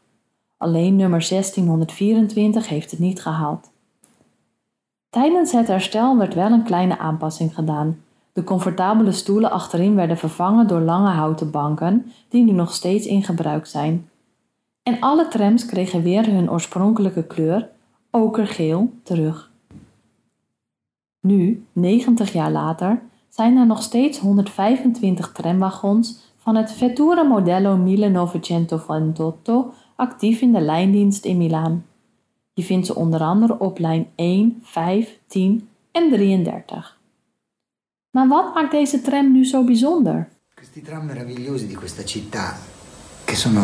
Alleen 0.57 0.95
nummer 0.95 1.27
1624 1.29 2.67
heeft 2.67 2.91
het 2.91 2.99
niet 2.99 3.21
gehaald. 3.21 3.71
Tijdens 5.09 5.51
het 5.51 5.67
herstel 5.67 6.17
werd 6.17 6.33
wel 6.33 6.51
een 6.51 6.63
kleine 6.63 6.97
aanpassing 6.97 7.55
gedaan. 7.55 8.01
De 8.33 8.43
comfortabele 8.43 9.11
stoelen 9.11 9.51
achterin 9.51 9.95
werden 9.95 10.17
vervangen 10.17 10.67
door 10.67 10.79
lange 10.79 11.09
houten 11.09 11.51
banken, 11.51 12.11
die 12.29 12.43
nu 12.43 12.51
nog 12.51 12.73
steeds 12.73 13.05
in 13.05 13.23
gebruik 13.23 13.65
zijn. 13.65 14.09
En 14.83 14.99
alle 14.99 15.27
trams 15.27 15.65
kregen 15.65 16.01
weer 16.01 16.25
hun 16.25 16.51
oorspronkelijke 16.51 17.23
kleur, 17.23 17.69
okergeel, 18.13 18.93
terug. 19.03 19.51
Nu, 21.19 21.65
90 21.71 22.33
jaar 22.33 22.51
later, 22.51 23.01
zijn 23.29 23.57
er 23.57 23.65
nog 23.65 23.83
steeds 23.83 24.19
125 24.19 25.31
tramwagons 25.31 26.19
van 26.37 26.55
het 26.55 26.71
Vettura 26.71 27.23
Modello 27.23 27.83
1928 27.83 29.65
actief 29.95 30.41
in 30.41 30.51
de 30.51 30.61
lijndienst 30.61 31.25
in 31.25 31.37
Milaan. 31.37 31.85
Je 32.53 32.63
vindt 32.63 32.85
ze 32.85 32.95
onder 32.95 33.21
andere 33.21 33.59
op 33.59 33.79
lijn 33.79 34.07
1, 34.15 34.59
5, 34.63 35.19
10 35.27 35.67
en 35.91 36.09
33. 36.09 36.99
Maar 38.09 38.27
wat 38.27 38.53
maakt 38.53 38.71
deze 38.71 39.01
tram 39.01 39.31
nu 39.31 39.45
zo 39.45 39.63
bijzonder? 39.63 40.29
Questi 40.53 40.81
tram 40.81 41.05
meravigliosi 41.05 41.67
di 41.67 41.75
questa 41.75 42.03
città, 42.03 42.57
che 43.25 43.35
sono 43.35 43.61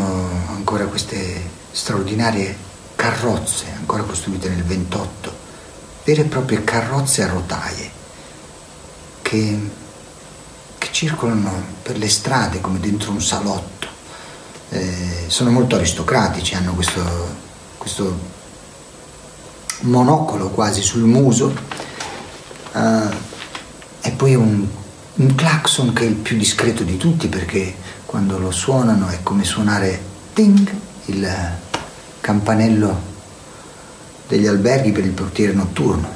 ancora 0.56 0.86
queste 0.86 1.42
straordinarie 1.72 2.69
carrozze, 3.00 3.72
ancora 3.78 4.04
costruite 4.04 4.50
nel 4.50 4.66
28, 4.66 5.34
vere 6.04 6.24
e 6.24 6.26
proprie 6.26 6.66
carrozze 6.66 7.24
a 7.24 7.30
rotaie, 7.30 7.90
che, 9.22 9.70
che 10.78 10.88
circolano 10.92 11.64
per 11.82 11.98
le 11.98 12.10
strade 12.10 12.60
come 12.60 12.82
dentro 12.82 13.12
un 13.12 13.22
salotto. 13.22 13.88
Eh, 14.68 15.24
sono 15.28 15.50
molto 15.50 15.78
aristocratici, 15.78 16.56
hanno 16.56 16.74
questo, 16.74 17.02
questo 17.78 18.20
monocolo 19.84 20.50
quasi 20.50 20.82
sul 20.82 21.04
muso. 21.04 21.56
Eh, 22.74 23.28
e 24.02 24.12
poi 24.12 24.36
un, 24.36 24.68
un 25.16 25.36
clacson 25.36 25.94
che 25.94 26.04
è 26.04 26.08
il 26.08 26.16
più 26.16 26.38
discreto 26.38 26.84
di 26.84 26.98
tutti 26.98 27.30
perché 27.30 27.74
quando 28.06 28.38
lo 28.38 28.52
suonano 28.52 29.08
è 29.08 29.24
come 29.24 29.46
suonare 29.46 30.04
ting, 30.34 30.70
il 31.06 31.58
campanello 32.22 32.96
degli 34.28 34.48
alberghi 34.48 34.92
per 34.92 35.06
il 35.06 35.12
portiere 35.12 35.54
notturno. 35.54 36.08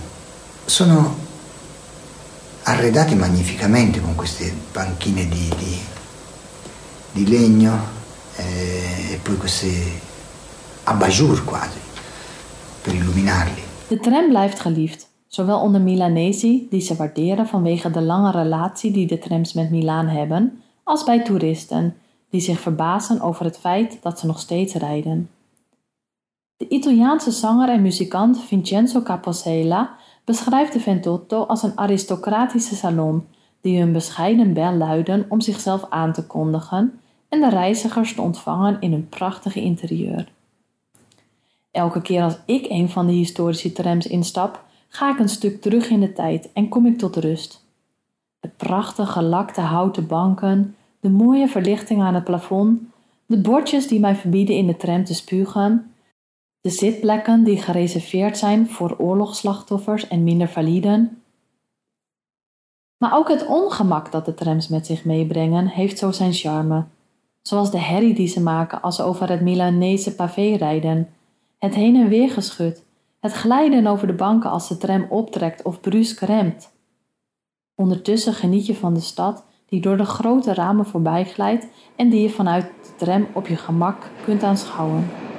Sono 0.65 1.15
arredati 2.63 3.15
magnificamente 3.15 3.99
con 3.99 4.15
queste 4.15 4.53
panchine 4.71 5.27
di, 5.27 5.49
di, 5.57 5.77
di 7.11 7.27
legno 7.27 7.79
eh, 8.35 9.13
e 9.13 9.19
poi 9.21 9.37
queste 9.37 9.71
abat-jour 10.83 11.43
quasi 11.43 11.79
per 12.81 12.93
illuminarli. 12.93 13.61
De 13.87 13.99
tram 13.99 14.27
blijft 14.29 14.59
geliefd, 14.59 15.07
zowel 15.27 15.59
onder 15.59 15.81
Milanesi, 15.81 16.67
die 16.69 16.81
ze 16.81 16.95
waarderen 16.95 17.47
vanwege 17.47 17.91
de 17.91 18.01
lange 18.01 18.31
relatie 18.31 18.91
die 18.91 19.07
de 19.07 19.19
trams 19.19 19.53
met 19.53 19.69
Milaan 19.71 20.07
hebben, 20.07 20.61
als 20.83 21.03
bij 21.03 21.23
toeristen, 21.23 21.95
die 22.29 22.41
zich 22.41 22.59
verbazen 22.59 23.21
over 23.21 23.45
het 23.45 23.57
feit 23.57 23.97
dat 24.01 24.19
ze 24.19 24.25
nog 24.25 24.39
steeds 24.39 24.73
rijden. 24.73 25.29
De 26.57 26.67
Italiaanse 26.67 27.31
zanger 27.31 27.69
en 27.69 27.81
muzikant 27.81 28.41
Vincenzo 28.41 29.01
Caposella 29.01 29.95
beschrijft 30.23 30.73
de 30.73 30.79
Ventotto 30.79 31.43
als 31.43 31.63
een 31.63 31.77
aristocratische 31.77 32.75
salon 32.75 33.25
die 33.61 33.79
hun 33.79 33.91
bescheiden 33.91 34.53
bel 34.53 34.73
luiden 34.73 35.25
om 35.29 35.41
zichzelf 35.41 35.85
aan 35.89 36.13
te 36.13 36.27
kondigen 36.27 36.99
en 37.29 37.39
de 37.39 37.49
reizigers 37.49 38.15
te 38.15 38.21
ontvangen 38.21 38.77
in 38.79 38.91
hun 38.91 39.09
prachtige 39.09 39.61
interieur. 39.61 40.31
Elke 41.71 42.01
keer 42.01 42.23
als 42.23 42.37
ik 42.45 42.65
een 42.69 42.89
van 42.89 43.05
de 43.05 43.11
historische 43.11 43.71
trams 43.71 44.07
instap, 44.07 44.63
ga 44.87 45.11
ik 45.11 45.19
een 45.19 45.29
stuk 45.29 45.61
terug 45.61 45.89
in 45.89 45.99
de 45.99 46.13
tijd 46.13 46.49
en 46.53 46.69
kom 46.69 46.85
ik 46.85 46.97
tot 46.97 47.15
rust. 47.15 47.65
De 48.39 48.49
prachtige 48.57 49.11
gelakte 49.11 49.61
houten 49.61 50.07
banken, 50.07 50.75
de 50.99 51.09
mooie 51.09 51.47
verlichting 51.47 52.01
aan 52.01 52.13
het 52.13 52.23
plafond, 52.23 52.81
de 53.25 53.37
bordjes 53.37 53.87
die 53.87 53.99
mij 53.99 54.15
verbieden 54.15 54.55
in 54.55 54.67
de 54.67 54.77
tram 54.77 55.03
te 55.03 55.13
spugen, 55.13 55.92
de 56.63 56.69
zitplekken 56.69 57.43
die 57.43 57.61
gereserveerd 57.61 58.37
zijn 58.37 58.69
voor 58.69 58.95
oorlogsslachtoffers 58.97 60.07
en 60.07 60.23
minder 60.23 60.47
validen. 60.47 61.21
Maar 62.97 63.17
ook 63.17 63.29
het 63.29 63.45
ongemak 63.45 64.11
dat 64.11 64.25
de 64.25 64.33
trams 64.33 64.67
met 64.67 64.85
zich 64.85 65.05
meebrengen 65.05 65.67
heeft 65.67 65.97
zo 65.97 66.11
zijn 66.11 66.33
charme. 66.33 66.83
Zoals 67.41 67.71
de 67.71 67.79
herrie 67.79 68.13
die 68.13 68.27
ze 68.27 68.41
maken 68.41 68.81
als 68.81 68.95
ze 68.95 69.03
over 69.03 69.29
het 69.29 69.41
Milanese 69.41 70.15
pavé 70.15 70.55
rijden, 70.55 71.09
het 71.59 71.75
heen 71.75 71.95
en 71.95 72.07
weer 72.07 72.29
geschud, 72.29 72.83
het 73.19 73.31
glijden 73.31 73.87
over 73.87 74.07
de 74.07 74.13
banken 74.13 74.49
als 74.49 74.67
de 74.67 74.77
tram 74.77 75.05
optrekt 75.09 75.63
of 75.63 75.81
brusk 75.81 76.19
remt. 76.19 76.71
Ondertussen 77.75 78.33
geniet 78.33 78.65
je 78.65 78.75
van 78.75 78.93
de 78.93 78.99
stad 78.99 79.45
die 79.65 79.81
door 79.81 79.97
de 79.97 80.05
grote 80.05 80.53
ramen 80.53 80.85
voorbij 80.85 81.25
glijdt 81.25 81.67
en 81.95 82.09
die 82.09 82.21
je 82.21 82.29
vanuit 82.29 82.63
de 82.63 83.05
tram 83.05 83.27
op 83.33 83.47
je 83.47 83.55
gemak 83.55 84.09
kunt 84.25 84.43
aanschouwen. 84.43 85.32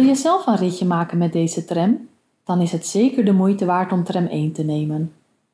Wil 0.00 0.08
je 0.08 0.14
zelf 0.14 0.46
een 0.46 0.56
ritje 0.56 0.84
maken 0.84 1.18
met 1.18 1.32
deze 1.32 1.64
tram? 1.64 2.08
Dan 2.44 2.60
is 2.60 2.72
het 2.72 2.86
zeker 2.86 3.24
de 3.24 3.32
moeite 3.32 3.64
waard 3.64 3.92
om 3.92 4.04
tram 4.04 4.26
1 4.26 4.52
te 4.52 4.62
nemen. 4.62 5.12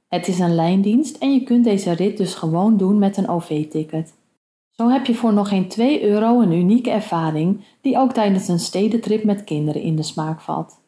Het 0.09 0.29
is 0.29 0.39
een 0.39 0.55
lijndienst 0.55 1.17
en 1.17 1.33
je 1.33 1.43
kunt 1.43 1.65
deze 1.65 1.93
rit 1.93 2.17
dus 2.17 2.35
gewoon 2.35 2.77
doen 2.77 2.99
met 2.99 3.17
een 3.17 3.29
OV-ticket. 3.29 4.15
Zo 4.71 4.89
heb 4.89 5.07
je 5.07 5.15
voor 5.15 5.33
nog 5.33 5.49
geen 5.49 5.69
2 5.69 6.03
euro 6.05 6.41
een 6.41 6.53
unieke 6.53 6.91
ervaring 6.91 7.65
die 7.81 7.99
ook 7.99 8.13
tijdens 8.13 8.49
een 8.49 8.59
stedentrip 8.59 9.25
met 9.25 9.45
kinderen 9.45 9.83
in 9.83 9.97
de 9.97 10.03
smaak 10.03 10.41
valt. 10.41 10.79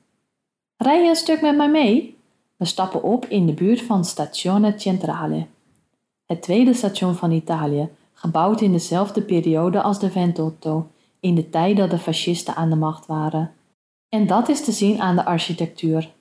Rij 0.76 1.02
je 1.02 1.08
een 1.08 1.16
stuk 1.16 1.40
met 1.40 1.56
mij 1.56 1.70
mee? 1.70 2.16
We 2.56 2.64
stappen 2.64 3.02
op 3.02 3.26
in 3.26 3.46
de 3.46 3.54
buurt 3.54 3.82
van 3.82 4.04
Stazione 4.04 4.74
Centrale. 4.76 5.46
Het 6.26 6.42
tweede 6.42 6.74
station 6.74 7.14
van 7.14 7.30
Italië, 7.30 7.88
gebouwd 8.12 8.60
in 8.60 8.72
dezelfde 8.72 9.22
periode 9.22 9.82
als 9.82 9.98
de 9.98 10.10
Ventotto 10.10 10.86
in 11.20 11.34
de 11.34 11.50
tijd 11.50 11.76
dat 11.76 11.90
de 11.90 11.98
fascisten 11.98 12.54
aan 12.54 12.70
de 12.70 12.76
macht 12.76 13.06
waren. 13.06 13.50
En 14.08 14.26
dat 14.26 14.48
is 14.48 14.64
te 14.64 14.72
zien 14.72 15.00
aan 15.00 15.16
de 15.16 15.24
architectuur. 15.24 16.16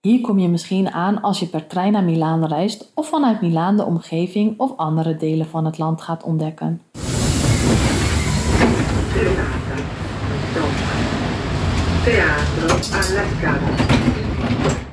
Hier 0.00 0.20
kom 0.20 0.38
je 0.38 0.48
misschien 0.48 0.90
aan 0.90 1.22
als 1.22 1.40
je 1.40 1.46
per 1.46 1.66
trein 1.66 1.92
naar 1.92 2.04
Milaan 2.04 2.44
reist 2.44 2.92
of 2.94 3.08
vanuit 3.08 3.40
Milaan 3.40 3.76
de 3.76 3.84
omgeving 3.84 4.58
of 4.58 4.76
andere 4.76 5.16
delen 5.16 5.46
van 5.46 5.64
het 5.64 5.78
land 5.78 6.02
gaat 6.02 6.22
ontdekken. 6.22 6.80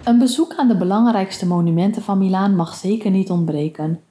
Een 0.03 0.17
bezoek 0.17 0.55
aan 0.55 0.67
de 0.67 0.77
belangrijkste 0.77 1.47
monumenten 1.47 2.01
van 2.01 2.17
Milaan 2.17 2.55
mag 2.55 2.73
zeker 2.73 3.11
niet 3.11 3.29
ontbreken. 3.29 4.01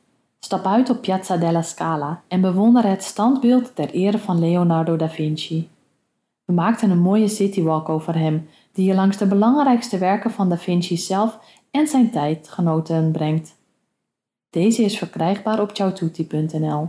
Stap 0.44 0.66
uit 0.66 0.90
op 0.90 1.00
Piazza 1.00 1.36
della 1.36 1.62
Scala 1.62 2.22
en 2.28 2.40
bewonder 2.40 2.84
het 2.84 3.02
standbeeld 3.02 3.74
ter 3.74 3.90
ere 3.90 4.18
van 4.18 4.38
Leonardo 4.38 4.96
da 4.96 5.08
Vinci. 5.08 5.68
We 6.44 6.52
maakten 6.52 6.90
een 6.90 7.00
mooie 7.00 7.28
citywalk 7.28 7.88
over 7.88 8.18
hem, 8.18 8.48
die 8.72 8.86
je 8.86 8.94
langs 8.94 9.16
de 9.16 9.26
belangrijkste 9.26 9.98
werken 9.98 10.30
van 10.30 10.48
da 10.48 10.58
Vinci 10.58 10.96
zelf 10.96 11.38
en 11.70 11.86
zijn 11.86 12.10
tijdgenoten 12.10 13.12
brengt. 13.12 13.56
Deze 14.50 14.82
is 14.82 14.98
verkrijgbaar 14.98 15.60
op 15.60 15.70
ciaututti.nl. 15.72 16.88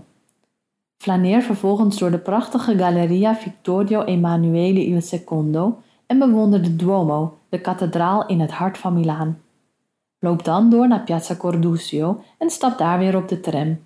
Flaneer 0.98 1.42
vervolgens 1.42 1.98
door 1.98 2.12
de 2.12 2.20
prachtige 2.20 2.78
Galleria 2.78 3.36
Vittorio 3.36 4.04
Emanuele 4.04 5.02
Secondo 5.02 5.82
en 6.06 6.20
bewonder 6.20 6.64
de 6.64 6.76
Duomo, 6.76 7.38
de 7.50 7.62
kathedraal 7.62 8.26
in 8.26 8.40
het 8.40 8.52
hart 8.52 8.78
van 8.78 8.94
Milaan. 8.94 9.43
Loop 10.24 10.44
dan 10.44 10.70
door 10.70 10.88
naar 10.88 11.04
Piazza 11.04 11.36
Cordusio 11.36 12.24
en 12.38 12.50
stap 12.50 12.78
daar 12.78 13.00
weer 13.00 13.16
op 13.16 13.28
de 13.28 13.40
tram. 13.40 13.80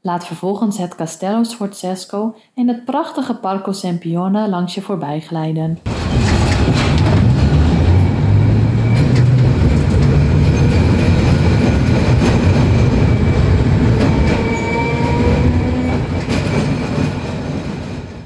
Laat 0.00 0.26
vervolgens 0.26 0.78
het 0.78 0.94
Castello 0.94 1.42
Sforzesco 1.42 2.34
en 2.54 2.68
het 2.68 2.84
prachtige 2.84 3.34
Parco 3.34 3.72
Sempione 3.72 4.48
langs 4.48 4.74
je 4.74 4.82
voorbij 4.82 5.20
glijden. 5.20 5.78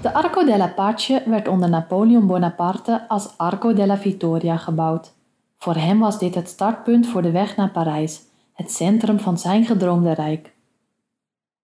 De 0.00 0.12
Arco 0.12 0.44
della 0.44 0.68
Pace 0.68 1.22
werd 1.26 1.48
onder 1.48 1.68
Napoleon 1.68 2.26
Bonaparte 2.26 3.08
als 3.08 3.34
Arco 3.36 3.72
della 3.72 3.96
Vittoria 3.96 4.56
gebouwd. 4.56 5.18
Voor 5.64 5.74
hem 5.74 5.98
was 5.98 6.18
dit 6.18 6.34
het 6.34 6.48
startpunt 6.48 7.06
voor 7.06 7.22
de 7.22 7.30
weg 7.30 7.56
naar 7.56 7.70
Parijs, 7.70 8.22
het 8.52 8.72
centrum 8.72 9.18
van 9.18 9.38
zijn 9.38 9.64
gedroomde 9.64 10.12
rijk. 10.12 10.52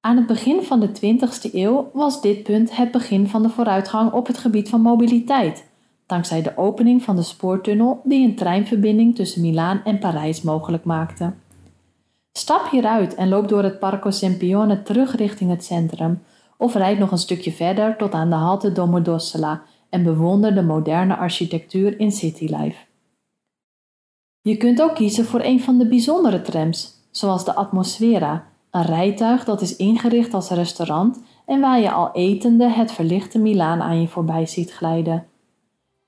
Aan 0.01 0.17
het 0.17 0.27
begin 0.27 0.63
van 0.63 0.81
de 0.81 0.89
20e 0.89 1.53
eeuw 1.53 1.91
was 1.93 2.21
dit 2.21 2.43
punt 2.43 2.77
het 2.77 2.91
begin 2.91 3.29
van 3.29 3.43
de 3.43 3.49
vooruitgang 3.49 4.13
op 4.13 4.27
het 4.27 4.39
gebied 4.39 4.69
van 4.69 4.81
mobiliteit, 4.81 5.65
dankzij 6.07 6.43
de 6.43 6.57
opening 6.57 7.03
van 7.03 7.17
de 7.17 7.23
spoortunnel 7.23 8.01
die 8.05 8.29
een 8.29 8.37
treinverbinding 8.37 9.15
tussen 9.15 9.41
Milaan 9.41 9.81
en 9.85 9.99
Parijs 9.99 10.43
mogelijk 10.43 10.85
maakte. 10.85 11.33
Stap 12.33 12.71
hieruit 12.71 13.15
en 13.15 13.29
loop 13.29 13.49
door 13.49 13.63
het 13.63 13.79
Parco 13.79 14.11
Sempione 14.11 14.83
terug 14.83 15.17
richting 15.17 15.51
het 15.51 15.65
centrum, 15.65 16.23
of 16.57 16.75
rijd 16.75 16.99
nog 16.99 17.11
een 17.11 17.19
stukje 17.19 17.53
verder 17.53 17.97
tot 17.97 18.13
aan 18.13 18.31
de 18.31 18.37
halte 18.37 18.73
Domodossola 18.73 19.63
en 19.89 20.03
bewonder 20.03 20.55
de 20.55 20.63
moderne 20.63 21.17
architectuur 21.17 22.01
in 22.01 22.13
citylife. 22.13 22.86
Je 24.47 24.57
kunt 24.57 24.83
ook 24.83 24.95
kiezen 24.95 25.25
voor 25.25 25.41
een 25.41 25.61
van 25.61 25.79
de 25.79 25.89
bijzondere 25.89 26.43
trams, 26.43 26.91
zoals 27.11 27.45
de 27.45 27.55
Atmosfera, 27.55 28.45
een 28.71 28.83
rijtuig 28.83 29.45
dat 29.45 29.61
is 29.61 29.77
ingericht 29.77 30.35
als 30.35 30.51
restaurant 30.51 31.23
en 31.47 31.61
waar 31.61 31.81
je 31.81 31.91
al 31.91 32.11
etende 32.13 32.69
het 32.69 32.93
verlichte 32.93 33.39
Milaan 33.39 33.83
aan 33.83 34.01
je 34.01 34.09
voorbij 34.09 34.47
ziet 34.47 34.73
glijden. 34.73 35.27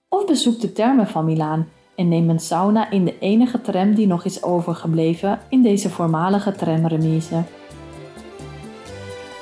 Of 0.08 0.26
bezoek 0.26 0.60
de 0.60 0.72
termen 0.72 1.06
van 1.06 1.24
Milaan 1.24 1.68
en 1.96 2.08
neem 2.08 2.30
een 2.30 2.38
sauna 2.38 2.90
in 2.90 3.04
de 3.04 3.18
enige 3.18 3.60
tram 3.60 3.94
die 3.94 4.06
nog 4.06 4.24
is 4.24 4.42
overgebleven 4.42 5.38
in 5.48 5.62
deze 5.62 5.90
voormalige 5.90 6.52
tramremise. 6.52 7.42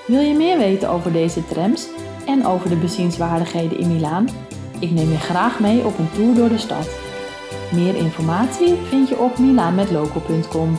Wil 0.06 0.20
je 0.20 0.34
meer 0.34 0.58
weten 0.58 0.90
over 0.90 1.12
deze 1.12 1.44
trams 1.44 1.88
en 2.26 2.46
over 2.46 2.68
de 2.68 2.76
bezienswaardigheden 2.76 3.78
in 3.78 3.92
Milaan? 3.92 4.28
Ik 4.80 4.90
neem 4.90 5.10
je 5.10 5.18
graag 5.18 5.60
mee 5.60 5.84
op 5.84 5.98
een 5.98 6.10
tour 6.10 6.34
door 6.34 6.48
de 6.48 6.58
stad. 6.58 7.05
Meer 7.72 7.94
informatie 7.94 8.74
vind 8.74 9.08
je 9.08 9.18
op 9.18 9.38
milaanmetloco.com. 9.38 10.78